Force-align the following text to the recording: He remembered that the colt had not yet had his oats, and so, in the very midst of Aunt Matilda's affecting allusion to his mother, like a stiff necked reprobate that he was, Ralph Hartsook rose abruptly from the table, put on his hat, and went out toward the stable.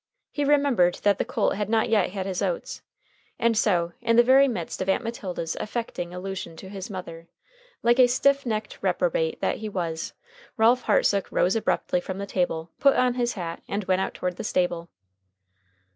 He 0.31 0.43
remembered 0.43 0.95
that 1.03 1.19
the 1.19 1.25
colt 1.25 1.57
had 1.57 1.69
not 1.69 1.87
yet 1.87 2.09
had 2.09 2.25
his 2.25 2.41
oats, 2.41 2.81
and 3.37 3.55
so, 3.55 3.93
in 4.01 4.15
the 4.15 4.23
very 4.23 4.47
midst 4.47 4.81
of 4.81 4.89
Aunt 4.89 5.03
Matilda's 5.03 5.55
affecting 5.59 6.11
allusion 6.11 6.55
to 6.55 6.69
his 6.69 6.89
mother, 6.89 7.27
like 7.83 7.99
a 7.99 8.07
stiff 8.07 8.43
necked 8.43 8.79
reprobate 8.81 9.41
that 9.41 9.57
he 9.57 9.69
was, 9.69 10.13
Ralph 10.57 10.85
Hartsook 10.85 11.31
rose 11.31 11.55
abruptly 11.55 12.01
from 12.01 12.17
the 12.17 12.25
table, 12.25 12.71
put 12.79 12.95
on 12.95 13.13
his 13.13 13.33
hat, 13.33 13.61
and 13.67 13.83
went 13.83 14.01
out 14.01 14.15
toward 14.15 14.37
the 14.37 14.43
stable. 14.43 14.89